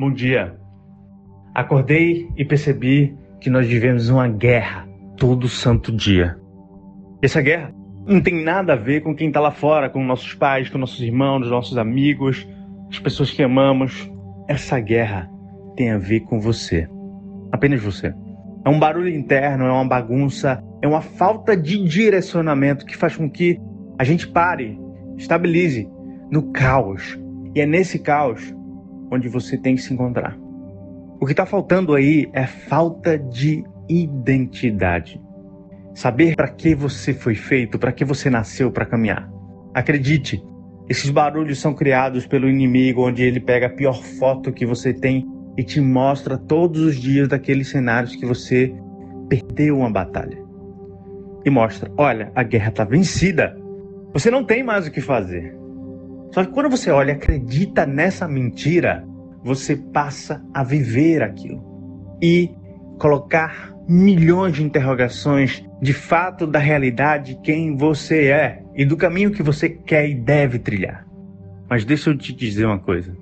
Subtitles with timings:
[0.00, 0.56] Bom dia.
[1.54, 4.88] Acordei e percebi que nós vivemos uma guerra
[5.18, 6.38] todo santo dia.
[7.20, 7.70] Essa guerra
[8.06, 11.02] não tem nada a ver com quem está lá fora, com nossos pais, com nossos
[11.02, 12.48] irmãos, nossos amigos,
[12.88, 14.10] as pessoas que amamos.
[14.48, 15.30] Essa guerra
[15.76, 16.88] tem a ver com você.
[17.52, 18.14] Apenas você.
[18.64, 23.28] É um barulho interno, é uma bagunça, é uma falta de direcionamento que faz com
[23.28, 23.60] que
[23.98, 24.80] a gente pare,
[25.18, 25.86] estabilize
[26.30, 27.20] no caos.
[27.54, 28.58] E é nesse caos
[29.10, 30.36] onde você tem que se encontrar.
[31.20, 35.20] O que está faltando aí é falta de identidade.
[35.94, 39.30] Saber para que você foi feito, para que você nasceu para caminhar.
[39.74, 40.42] Acredite,
[40.88, 45.28] esses barulhos são criados pelo inimigo, onde ele pega a pior foto que você tem
[45.56, 48.74] e te mostra todos os dias daqueles cenários que você
[49.28, 50.38] perdeu uma batalha.
[51.44, 53.56] E mostra: olha, a guerra está vencida.
[54.12, 55.56] Você não tem mais o que fazer.
[56.32, 59.04] Só que quando você olha, acredita nessa mentira,
[59.42, 61.62] você passa a viver aquilo
[62.22, 62.54] e
[62.98, 69.42] colocar milhões de interrogações de fato da realidade quem você é e do caminho que
[69.42, 71.06] você quer e deve trilhar.
[71.68, 73.16] Mas deixa eu te dizer uma coisa.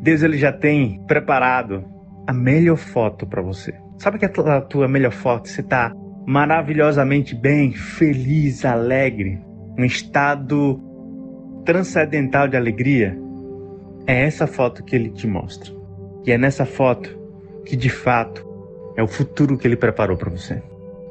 [0.00, 1.84] Deus ele já tem preparado
[2.26, 3.74] a melhor foto para você.
[3.98, 5.92] Sabe que a tua melhor foto você está
[6.26, 9.40] maravilhosamente bem, feliz, alegre,
[9.78, 10.80] um estado
[11.64, 13.18] transcendental de alegria?
[14.06, 15.72] É essa foto que ele te mostra.
[16.26, 17.18] E é nessa foto
[17.64, 18.46] que de fato
[18.96, 20.62] é o futuro que ele preparou para você.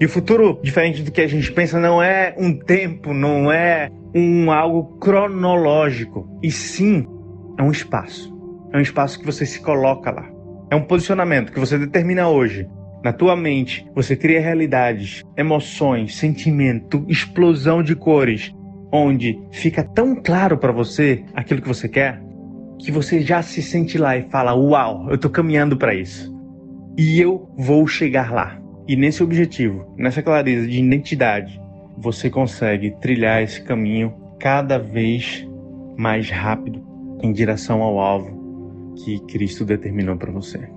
[0.00, 3.88] E o futuro, diferente do que a gente pensa, não é um tempo, não é
[4.14, 7.06] um algo cronológico, e sim
[7.58, 8.32] é um espaço.
[8.72, 10.28] É um espaço que você se coloca lá.
[10.70, 12.68] É um posicionamento que você determina hoje.
[13.04, 18.52] Na tua mente, você cria realidades, emoções, sentimento, explosão de cores,
[18.92, 22.22] onde fica tão claro para você aquilo que você quer,
[22.78, 26.30] que você já se sente lá e fala: "Uau, eu tô caminhando para isso".
[26.98, 28.60] E eu vou chegar lá.
[28.86, 31.60] E nesse objetivo, nessa clareza de identidade,
[31.96, 35.48] você consegue trilhar esse caminho cada vez
[35.96, 36.84] mais rápido
[37.22, 40.68] em direção ao alvo que Cristo determinou para você.